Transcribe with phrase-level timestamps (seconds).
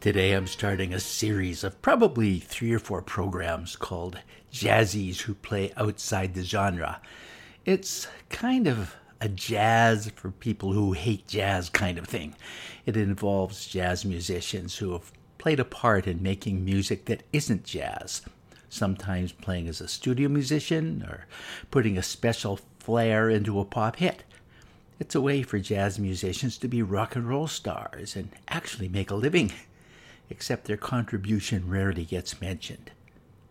[0.00, 4.18] Today I'm starting a series of probably three or four programs called
[4.50, 7.02] Jazzies Who Play Outside the Genre.
[7.66, 12.34] It's kind of a jazz for people who hate jazz kind of thing.
[12.86, 18.22] It involves jazz musicians who have played a part in making music that isn't jazz,
[18.70, 21.26] sometimes playing as a studio musician or
[21.70, 24.24] putting a special flair into a pop hit.
[24.98, 29.10] It's a way for jazz musicians to be rock and roll stars and actually make
[29.10, 29.52] a living
[30.30, 32.92] except their contribution rarely gets mentioned.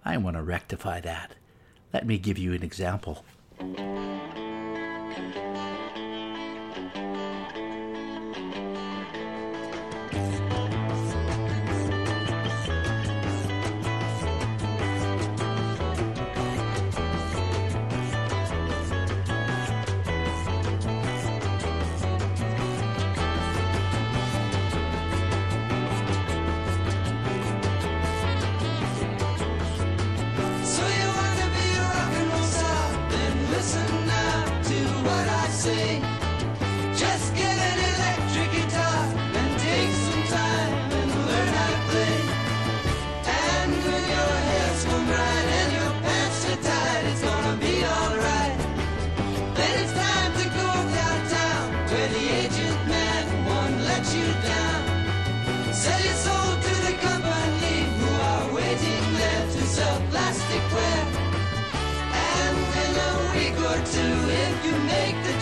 [0.04, 1.36] I want to rectify that.
[1.94, 3.26] Let me give you an example.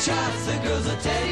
[0.07, 1.26] shots, the girls are taking.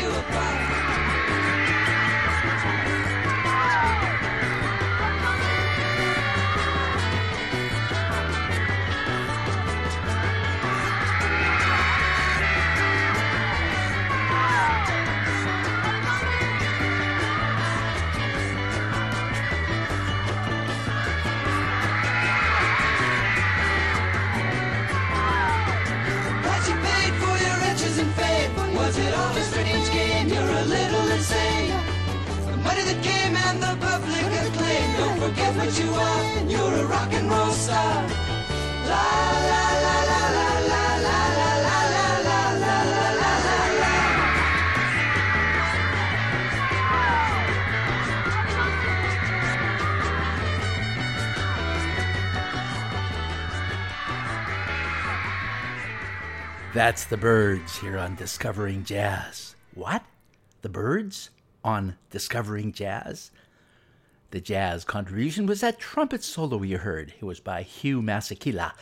[56.75, 59.55] That's the Byrds here on Discovering Jazz.
[59.73, 60.03] What?
[60.61, 61.29] The Byrds
[61.63, 63.31] on Discovering Jazz?
[64.31, 67.13] The jazz contribution was that trumpet solo you heard.
[67.19, 68.73] It was by Hugh Masekela,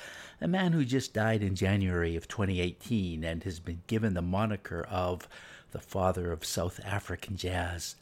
[0.42, 4.88] a man who just died in January of 2018 and has been given the moniker
[4.90, 5.28] of
[5.72, 7.96] the father of South African jazz.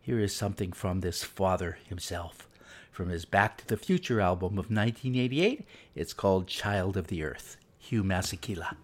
[0.00, 2.48] Here is something from this father himself.
[2.90, 5.64] From his Back to the Future album of 1988,
[5.94, 7.56] it's called Child of the Earth.
[7.78, 8.74] Hugh Masekela.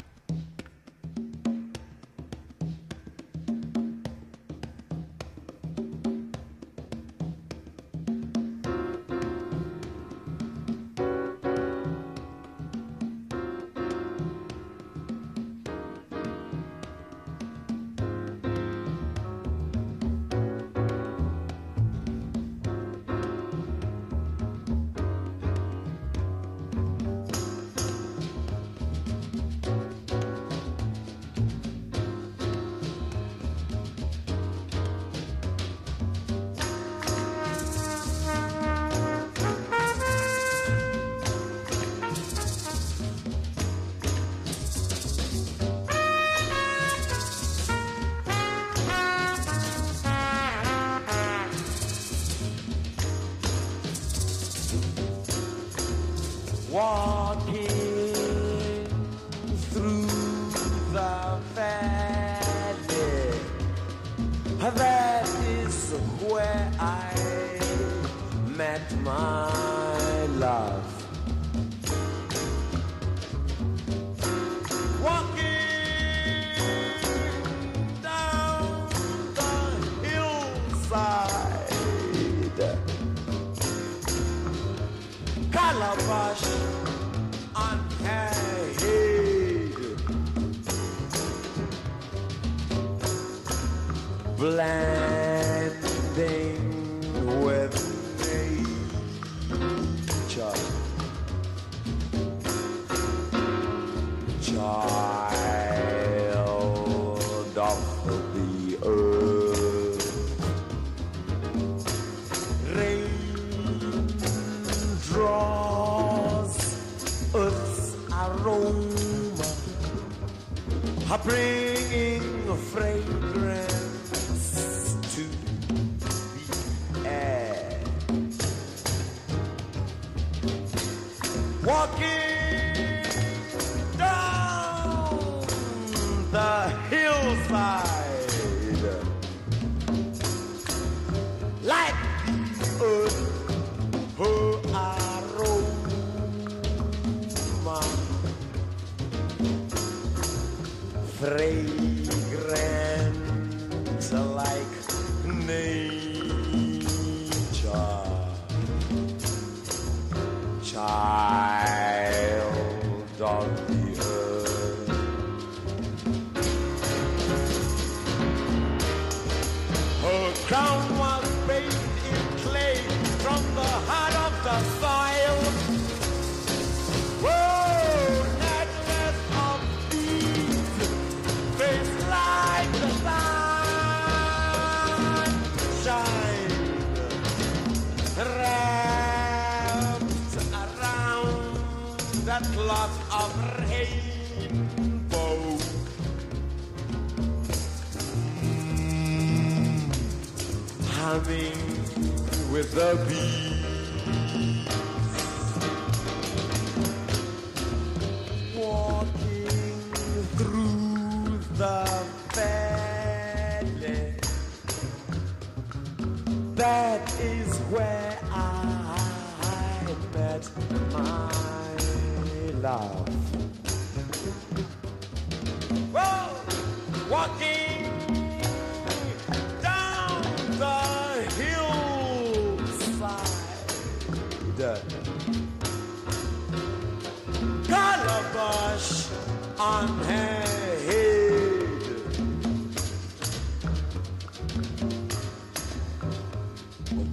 [239.67, 240.45] On her
[240.87, 241.27] head.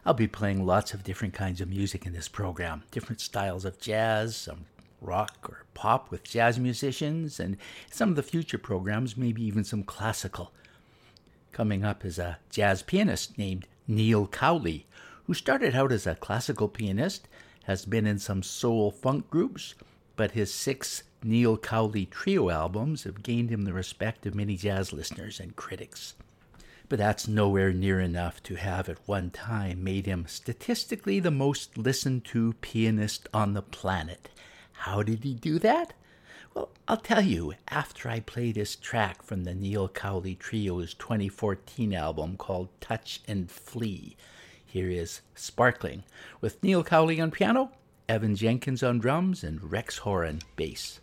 [0.04, 3.78] I'll be playing lots of different kinds of music in this program, different styles of
[3.78, 4.64] jazz, some
[5.00, 7.56] rock or pop with jazz musicians, and
[7.92, 10.50] some of the future programs, maybe even some classical.
[11.52, 14.88] Coming up is a jazz pianist named Neil Cowley,
[15.28, 17.28] who started out as a classical pianist,
[17.66, 19.76] has been in some soul funk groups,
[20.16, 24.92] but his six Neil Cowley trio albums have gained him the respect of many jazz
[24.92, 26.14] listeners and critics
[26.92, 31.78] but that's nowhere near enough to have at one time made him statistically the most
[31.78, 34.28] listened to pianist on the planet.
[34.72, 35.94] How did he do that?
[36.52, 41.94] Well, I'll tell you after I play this track from the Neil Cowley Trio's 2014
[41.94, 44.14] album called Touch and Flee.
[44.62, 46.02] Here is Sparkling
[46.42, 47.70] with Neil Cowley on piano,
[48.06, 51.00] Evan Jenkins on drums, and Rex Horan bass.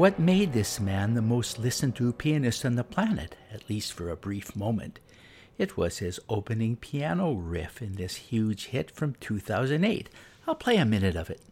[0.00, 4.08] What made this man the most listened to pianist on the planet, at least for
[4.08, 4.98] a brief moment.
[5.58, 10.08] It was his opening piano riff in this huge hit from 2008.
[10.46, 11.42] I'll play a minute of it.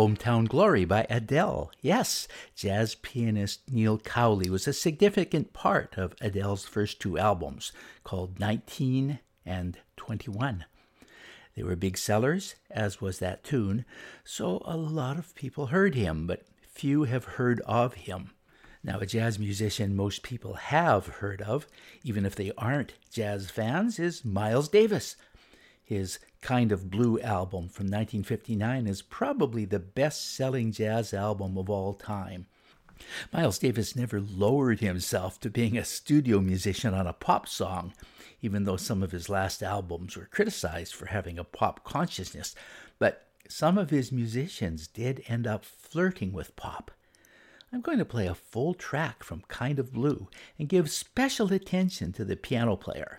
[0.00, 1.70] Hometown Glory by Adele.
[1.82, 2.26] Yes,
[2.56, 7.70] jazz pianist Neil Cowley was a significant part of Adele's first two albums,
[8.02, 10.64] called 19 and 21.
[11.54, 13.84] They were big sellers, as was that tune,
[14.24, 18.30] so a lot of people heard him, but few have heard of him.
[18.82, 21.66] Now, a jazz musician most people have heard of,
[22.02, 25.16] even if they aren't jazz fans, is Miles Davis.
[25.90, 31.68] His Kind of Blue album from 1959 is probably the best selling jazz album of
[31.68, 32.46] all time.
[33.32, 37.92] Miles Davis never lowered himself to being a studio musician on a pop song,
[38.40, 42.54] even though some of his last albums were criticized for having a pop consciousness.
[43.00, 46.92] But some of his musicians did end up flirting with pop.
[47.72, 52.12] I'm going to play a full track from Kind of Blue and give special attention
[52.12, 53.18] to the piano player.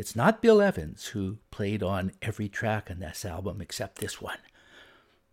[0.00, 4.38] It's not Bill Evans, who played on every track on this album except this one.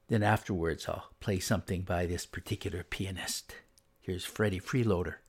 [0.09, 3.55] Then afterwards, I'll play something by this particular pianist.
[4.01, 5.19] Here's Freddie Freeloader.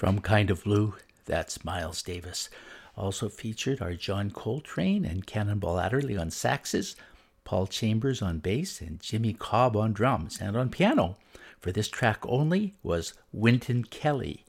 [0.00, 0.94] From Kind of Blue,
[1.26, 2.48] that's Miles Davis.
[2.96, 6.94] Also featured are John Coltrane and Cannonball Adderley on saxes,
[7.44, 11.18] Paul Chambers on bass, and Jimmy Cobb on drums and on piano.
[11.58, 14.46] For this track only was Wynton Kelly,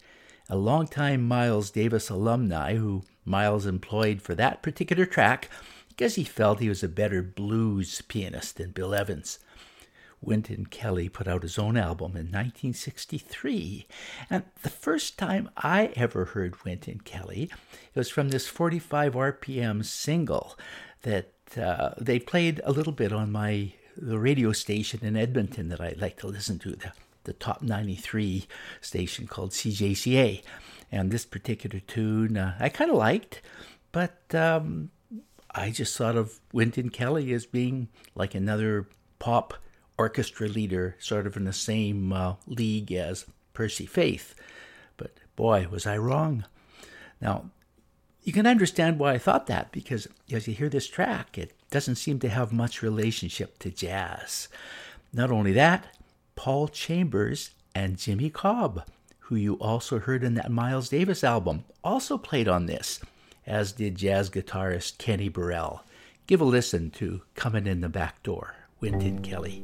[0.48, 5.50] a longtime Miles Davis alumni who Miles employed for that particular track
[5.90, 9.40] because he felt he was a better blues pianist than Bill Evans.
[10.22, 13.88] Wynton Kelly put out his own album in 1963.
[14.30, 19.84] And the first time I ever heard Wynton Kelly, it was from this 45 RPM
[19.84, 20.58] single
[21.02, 25.82] that uh, they played a little bit on my the radio station in Edmonton that
[25.82, 26.94] I like to listen to, the,
[27.26, 28.48] the top 93
[28.80, 30.44] station called CJCA.
[30.92, 33.42] And this particular tune uh, I kind of liked,
[33.92, 34.92] but um,
[35.54, 38.88] I just thought of Wynton Kelly as being like another
[39.20, 39.56] pop
[40.02, 44.34] orchestra leader, sort of in the same uh, league as Percy Faith.
[44.98, 46.44] But boy, was I wrong.
[47.22, 47.52] Now,
[48.24, 51.98] you can understand why I thought that because as you hear this track, it doesn't
[51.98, 54.48] seem to have much relationship to jazz.
[55.14, 55.86] Not only that,
[56.36, 58.84] Paul Chambers and Jimmy Cobb,
[59.26, 63.00] who you also heard in that Miles Davis album, also played on this,
[63.46, 65.84] as did jazz guitarist Kenny Burrell.
[66.26, 68.56] Give a listen to Coming in the Back Door.
[68.82, 69.64] Wynton Kelly.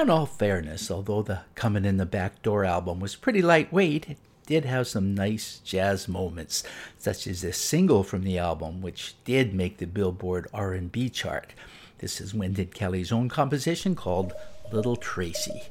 [0.00, 4.16] In all fairness, although the Coming in the Back Door album was pretty lightweight, it
[4.46, 6.62] did have some nice jazz moments,
[6.96, 11.52] such as this single from the album, which did make the Billboard R&B chart.
[11.98, 14.32] This is Wynton Kelly's own composition called
[14.72, 15.64] Little Tracy.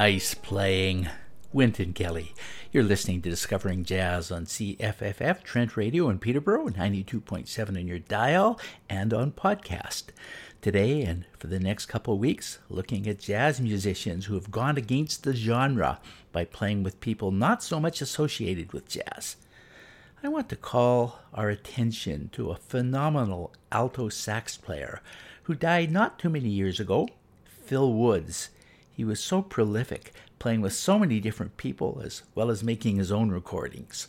[0.00, 1.10] Nice playing.
[1.52, 2.32] Wynton Kelly.
[2.72, 8.58] You're listening to Discovering Jazz on CFFF, Trent Radio in Peterborough, 92.7 on your dial,
[8.88, 10.04] and on podcast.
[10.62, 15.22] Today and for the next couple weeks, looking at jazz musicians who have gone against
[15.22, 16.00] the genre
[16.32, 19.36] by playing with people not so much associated with jazz.
[20.22, 25.02] I want to call our attention to a phenomenal alto sax player
[25.42, 27.06] who died not too many years ago,
[27.44, 28.48] Phil Woods.
[28.92, 33.12] He was so prolific, playing with so many different people as well as making his
[33.12, 34.08] own recordings.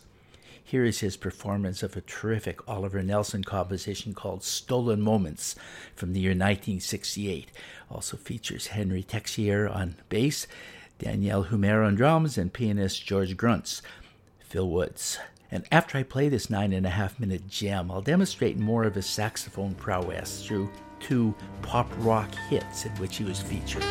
[0.64, 5.54] Here is his performance of a terrific Oliver Nelson composition called Stolen Moments
[5.94, 7.50] from the year 1968.
[7.90, 10.46] Also features Henry Texier on bass,
[10.98, 13.82] Daniel Humair on drums, and pianist George Gruntz.
[14.52, 15.18] Phil Woods.
[15.50, 18.94] And after I play this nine and a half minute gem, I'll demonstrate more of
[18.94, 23.84] his saxophone prowess through two pop rock hits in which he was featured.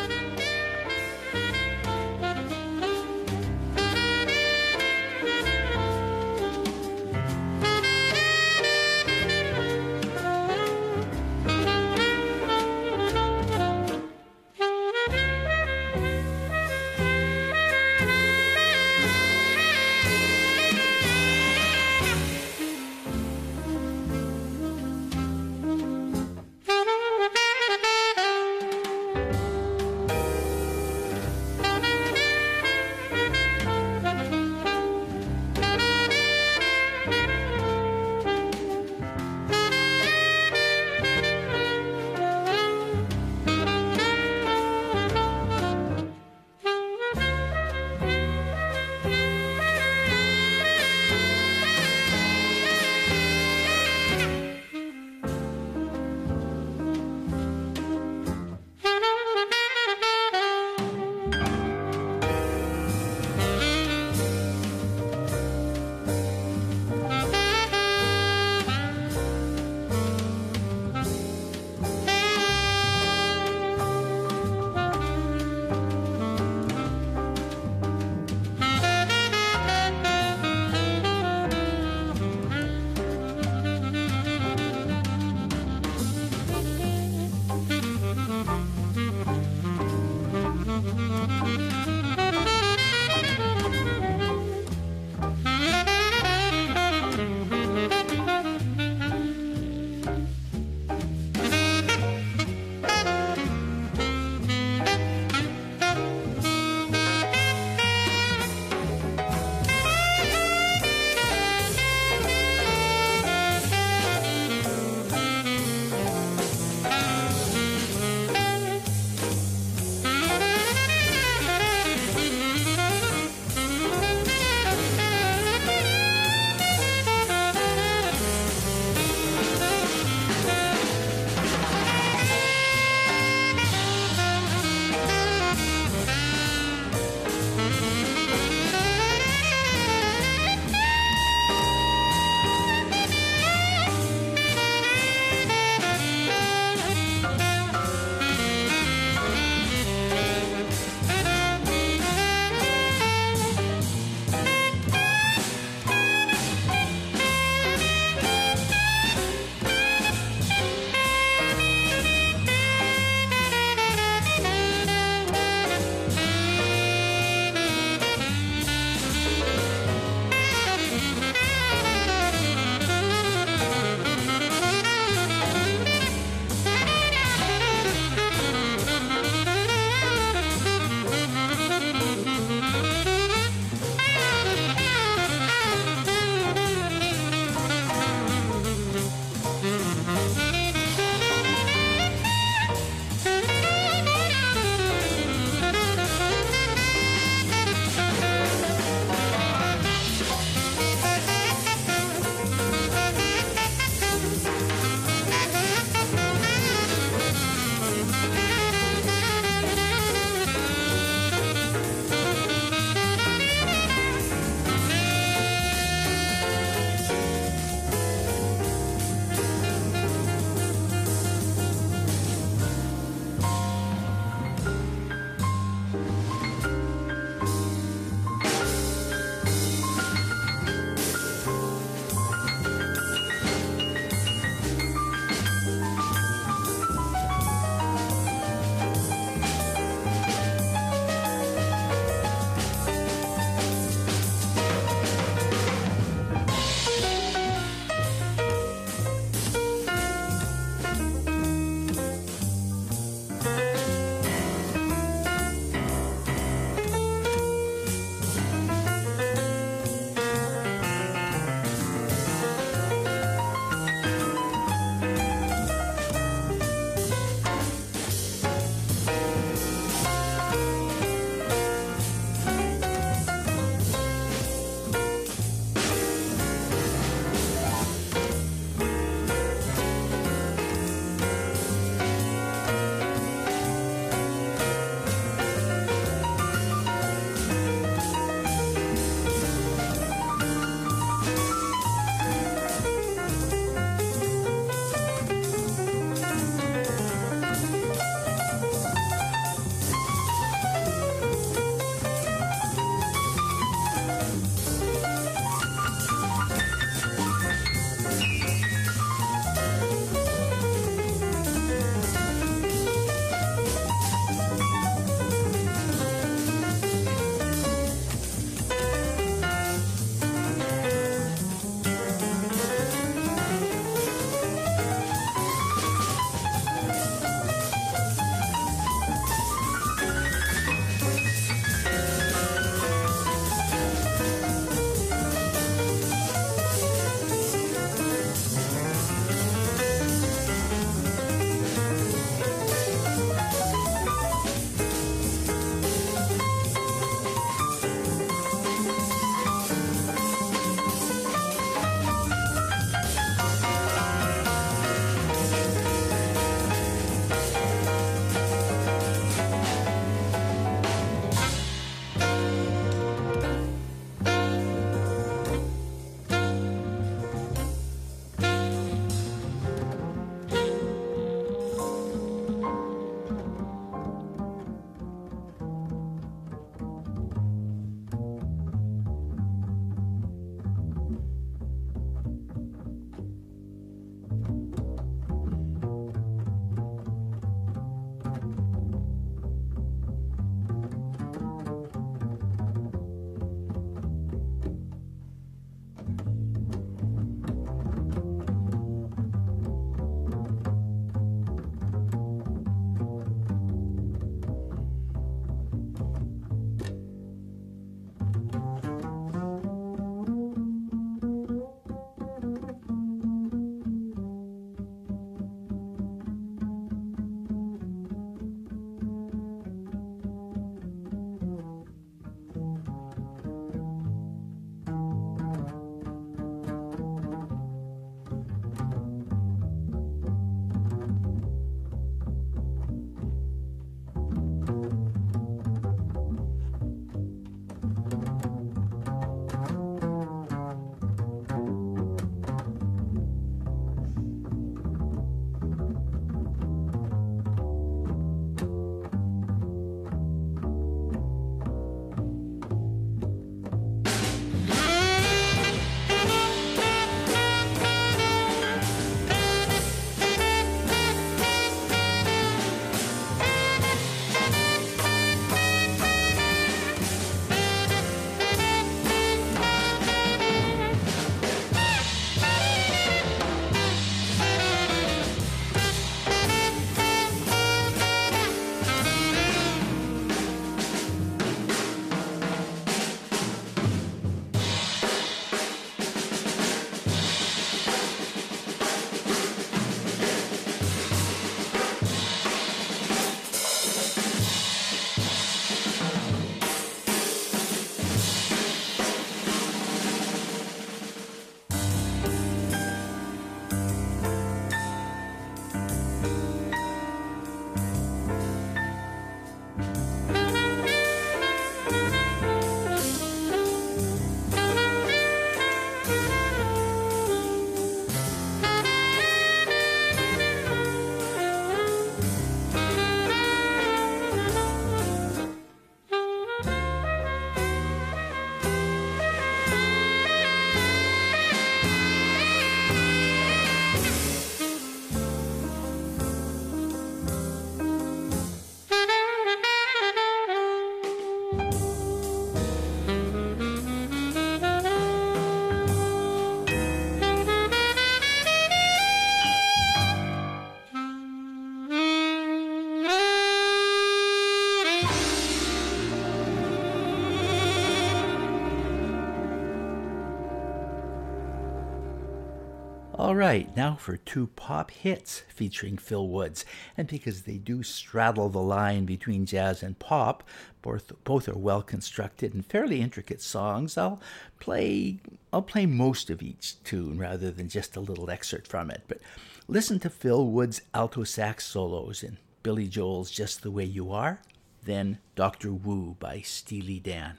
[563.32, 566.66] All right, now for two pop hits featuring Phil Woods.
[566.98, 570.46] And because they do straddle the line between jazz and pop,
[570.82, 574.20] both, both are well constructed and fairly intricate songs, I'll
[574.60, 575.18] play
[575.50, 579.02] I'll play most of each tune rather than just a little excerpt from it.
[579.08, 579.20] But
[579.66, 584.42] listen to Phil Woods' alto sax solos in Billy Joel's Just the Way You Are,
[584.84, 587.38] then Doctor Wu by Steely Dan.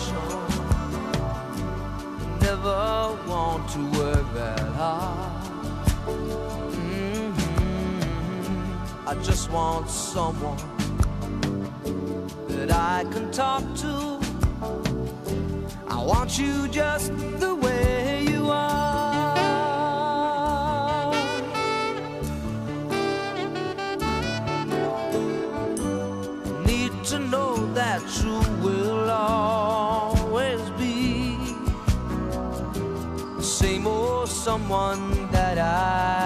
[4.33, 5.43] That hard.
[6.75, 7.33] Mhm.
[9.07, 10.57] I just want someone
[12.47, 14.19] that I can talk to.
[15.89, 17.70] I want you just the way
[34.51, 36.20] someone that I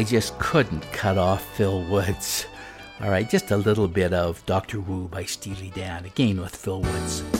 [0.00, 2.46] I just couldn't cut off Phil Woods.
[3.02, 6.80] All right, just a little bit of Doctor Wu by Steely Dan, again with Phil
[6.80, 7.39] Woods.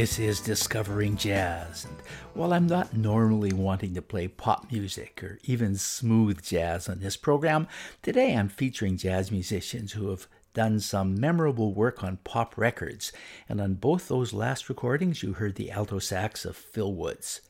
[0.00, 1.84] This is Discovering Jazz.
[1.84, 1.94] And
[2.32, 7.18] while I'm not normally wanting to play pop music or even smooth jazz on this
[7.18, 7.68] program,
[8.00, 13.12] today I'm featuring jazz musicians who have done some memorable work on pop records.
[13.46, 17.42] And on both those last recordings, you heard the alto sax of Phil Woods.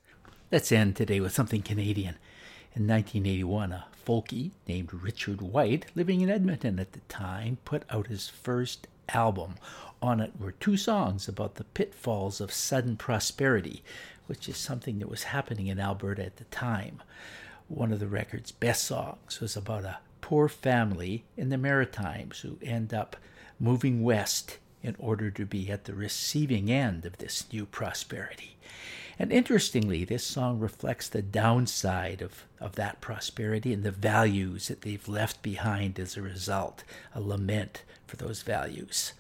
[0.50, 2.16] Let's end today with something Canadian.
[2.74, 8.08] In 1981, a folkie named Richard White, living in Edmonton at the time, put out
[8.08, 9.54] his first album
[10.02, 13.82] on it were two songs about the pitfalls of sudden prosperity,
[14.26, 17.02] which is something that was happening in Alberta at the time.
[17.68, 22.58] One of the record's best songs was about a poor family in the Maritimes who
[22.62, 23.16] end up
[23.58, 28.56] moving west in order to be at the receiving end of this new prosperity.
[29.18, 34.80] And interestingly, this song reflects the downside of, of that prosperity and the values that
[34.80, 36.84] they've left behind as a result,
[37.14, 39.12] a lament for those values.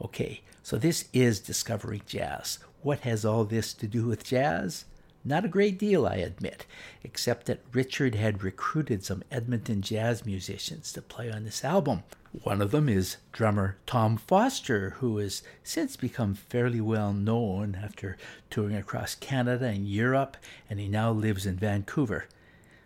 [0.00, 2.58] Okay, so this is Discovering Jazz.
[2.82, 4.84] What has all this to do with jazz?
[5.24, 6.64] Not a great deal, I admit,
[7.02, 12.04] except that Richard had recruited some Edmonton jazz musicians to play on this album.
[12.44, 18.16] One of them is drummer Tom Foster, who has since become fairly well known after
[18.48, 20.36] touring across Canada and Europe,
[20.70, 22.26] and he now lives in Vancouver.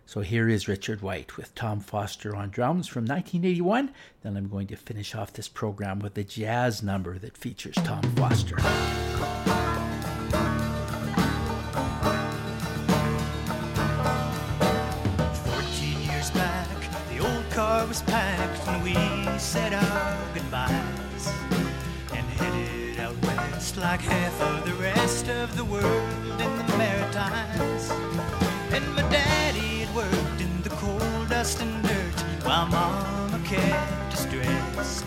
[0.05, 3.91] So here is Richard White with Tom Foster on drums from 1981.
[4.21, 8.03] Then I'm going to finish off this program with a jazz number that features Tom
[8.15, 8.57] Foster.
[15.45, 16.67] Fourteen years back,
[17.09, 18.93] the old car was packed and we
[19.39, 21.27] said our goodbyes
[22.11, 27.89] and headed out west like half of the rest of the world in the Maritimes.
[28.71, 29.62] And my daddy
[29.95, 35.05] worked in the cold dust and dirt while Mama kept us dressed.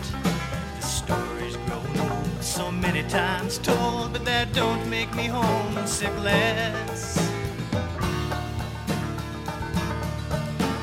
[0.79, 7.17] The story's grown old, so many times told, but that don't make me homesick less.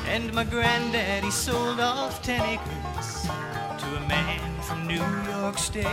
[0.07, 5.85] And my granddaddy sold off ten acres to a man from New York State.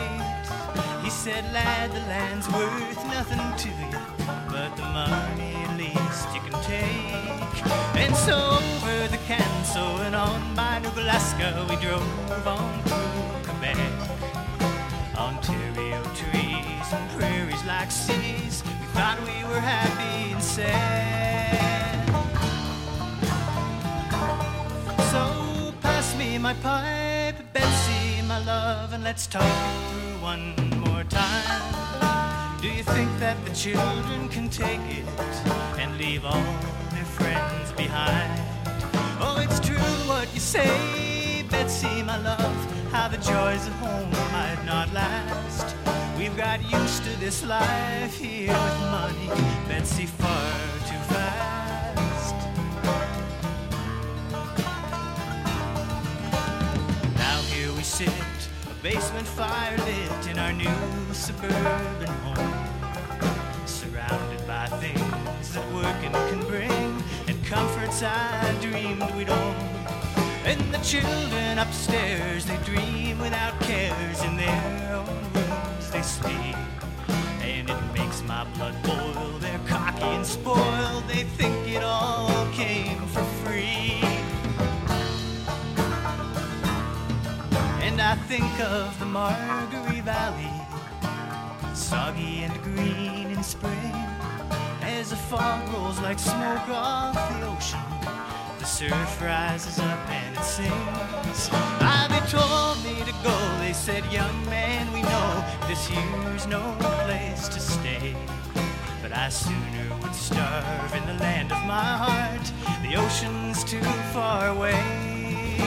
[1.02, 3.98] He said, lad, the land's worth nothing to you,
[4.48, 5.61] but the money
[5.94, 7.56] least you can take.
[7.96, 13.76] And so over the Canso and on by New Glasgow, we drove on through Quebec.
[15.16, 22.08] Ontario trees and prairies like seas, we thought we were happy and sad.
[25.12, 29.42] So pass me my pipe, Betsy, my love, and let's talk
[29.90, 31.91] through one more time.
[32.62, 35.04] Do you think that the children can take it
[35.80, 36.44] and leave all
[36.92, 38.40] their friends behind?
[39.20, 44.62] Oh, it's true what you say, Betsy, my love, how the joys of home might
[44.64, 45.74] not last.
[46.16, 49.26] We've got used to this life here with money,
[49.66, 50.52] Betsy, far
[50.86, 52.36] too fast.
[57.16, 58.08] Now here we sit,
[58.70, 62.01] a basement fire lit in our new suburban
[65.54, 69.56] that working can bring, and comforts I dreamed we'd own.
[70.44, 76.56] And the children upstairs, they dream without cares in their own rooms they sleep.
[77.42, 79.38] And it makes my blood boil.
[79.40, 81.04] They're cocky and spoiled.
[81.06, 84.00] They think it all came for free.
[87.86, 90.52] And I think of the Margaree Valley,
[91.74, 93.94] soggy and green in spring,
[94.98, 97.80] as the fog rolls like smoke off the ocean.
[98.58, 101.48] The surf rises up and it sings.
[101.80, 103.36] Ah, they told me to go.
[103.58, 106.62] They said, young man, we know this here's no
[107.04, 108.14] place to stay.
[109.02, 112.46] But I sooner would starve in the land of my heart.
[112.82, 115.58] The ocean's too far away.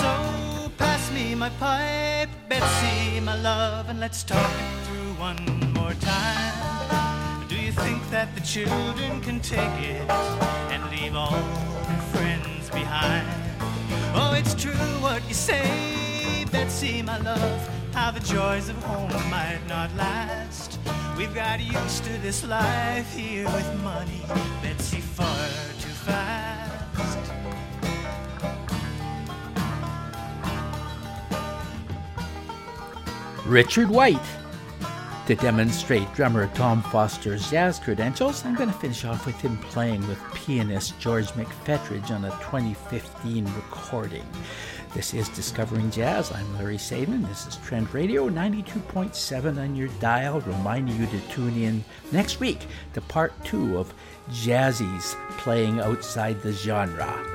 [0.00, 7.48] So pass me my pipe, Betsy, my love, and let's talk it through one time.
[7.48, 10.10] Do you think that the children can take it
[10.70, 13.26] and leave all their friends behind?
[14.14, 19.60] Oh, it's true what you say, Betsy, my love, how the joys of home might
[19.68, 20.78] not last.
[21.16, 24.22] We've got used to this life here with money,
[24.62, 25.48] Betsy, far
[25.80, 26.52] too fast.
[33.46, 34.41] Richard White.
[35.26, 40.04] To demonstrate drummer Tom Foster's jazz credentials, I'm going to finish off with him playing
[40.08, 44.26] with pianist George McFetridge on a 2015 recording.
[44.94, 46.32] This is Discovering Jazz.
[46.32, 47.28] I'm Larry Sadman.
[47.28, 52.66] This is Trent Radio 92.7 on your dial, reminding you to tune in next week
[52.94, 53.94] to part two of
[54.30, 57.31] Jazzy's playing outside the genre.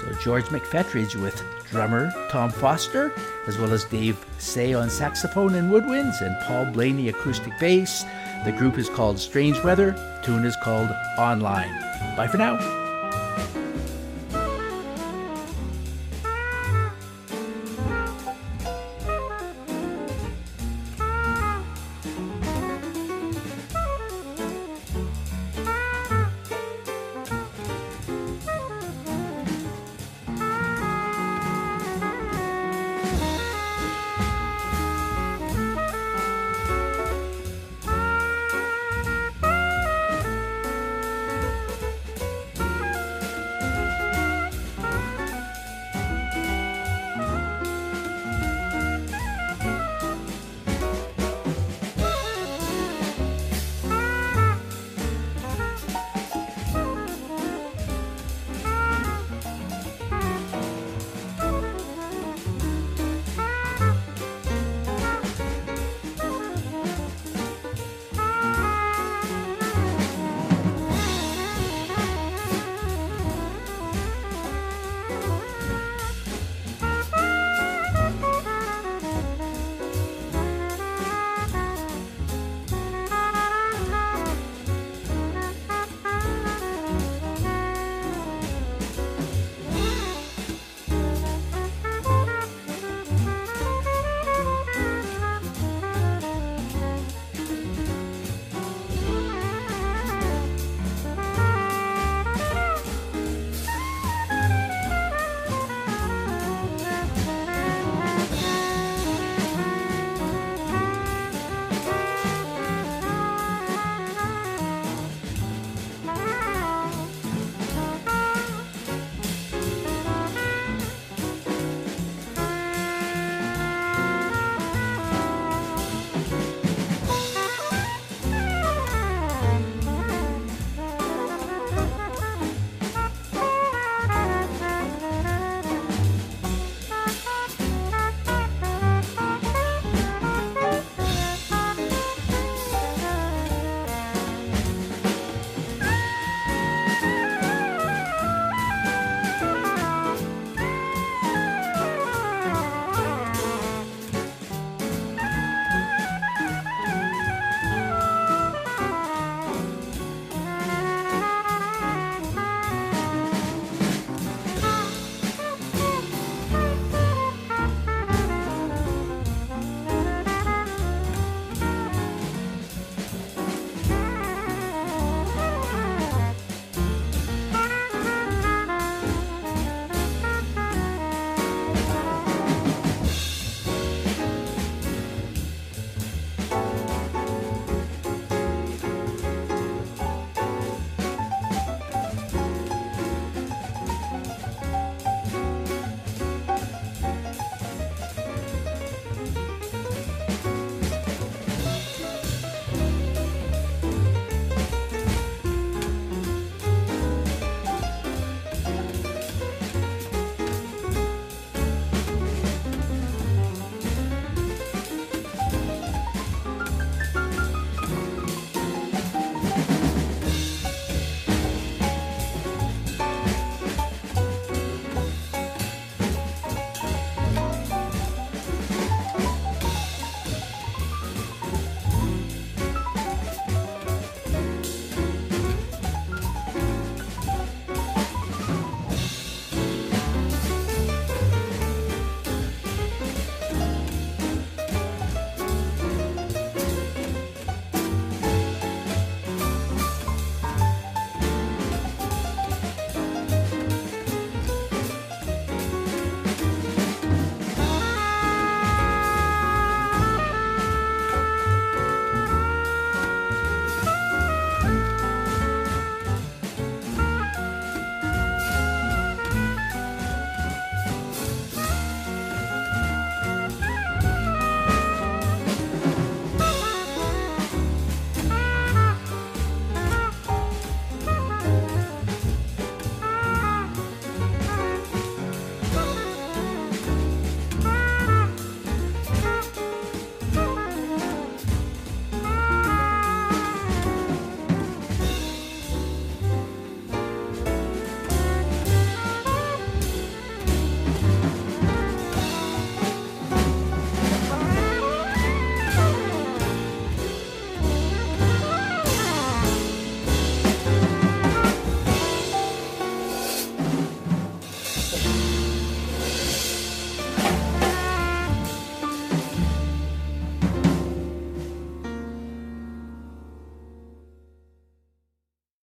[0.00, 3.12] So George McFetridge with drummer Tom Foster,
[3.46, 8.04] as well as Dave Say on saxophone and woodwinds, and Paul Blaney acoustic bass.
[8.44, 9.92] The group is called Strange Weather.
[10.22, 11.80] Tune is called Online.
[12.16, 12.87] Bye for now.